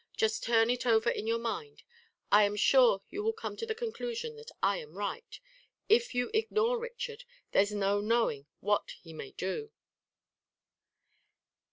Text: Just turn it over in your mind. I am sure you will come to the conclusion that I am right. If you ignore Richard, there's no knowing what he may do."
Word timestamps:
Just 0.17 0.41
turn 0.41 0.71
it 0.71 0.87
over 0.87 1.11
in 1.11 1.27
your 1.27 1.37
mind. 1.37 1.83
I 2.31 2.41
am 2.41 2.55
sure 2.55 3.03
you 3.11 3.21
will 3.21 3.33
come 3.33 3.55
to 3.57 3.67
the 3.67 3.75
conclusion 3.75 4.35
that 4.37 4.49
I 4.63 4.77
am 4.77 4.97
right. 4.97 5.39
If 5.89 6.15
you 6.15 6.31
ignore 6.33 6.79
Richard, 6.79 7.23
there's 7.51 7.71
no 7.71 7.99
knowing 8.01 8.47
what 8.61 8.95
he 9.03 9.13
may 9.13 9.29
do." 9.33 9.71